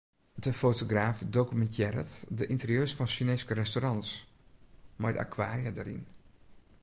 De 0.35 0.53
fotograaf 0.53 1.21
dokumintearret 1.29 2.23
de 2.29 2.47
ynterieurs 2.51 2.93
fan 2.97 3.07
Sjineeske 3.11 3.53
restaurants 3.59 4.13
mei 5.01 5.13
de 5.13 5.19
akwaria 5.25 5.71
dêryn. 5.75 6.03